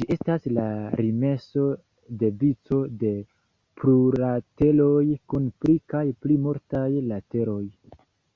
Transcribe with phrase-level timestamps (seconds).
[0.00, 0.62] Ĝi estas la
[1.00, 1.64] limeso
[2.22, 3.10] de vico de
[3.82, 7.62] plurlateroj kun pli kaj pli multaj lateroj.